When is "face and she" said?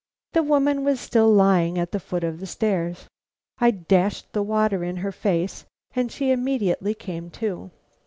5.11-6.31